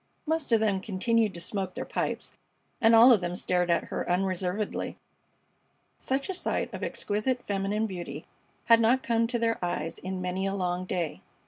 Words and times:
Most 0.25 0.51
of 0.51 0.59
them 0.59 0.79
continued 0.81 1.31
to 1.35 1.39
smoke 1.39 1.75
their 1.75 1.85
pipes, 1.85 2.35
and 2.81 2.95
all 2.95 3.13
of 3.13 3.21
them 3.21 3.35
stared 3.35 3.69
at 3.69 3.83
her 3.89 4.09
unreservedly. 4.09 4.97
Such 5.99 6.27
a 6.27 6.33
sight 6.33 6.73
of 6.73 6.81
exquisite 6.81 7.43
feminine 7.45 7.85
beauty 7.85 8.25
had 8.65 8.79
not 8.79 9.03
come 9.03 9.27
to 9.27 9.37
their 9.37 9.63
eyes 9.63 9.99
in 9.99 10.19
many 10.19 10.47
a 10.47 10.55
long 10.55 10.85
day. 10.85 11.21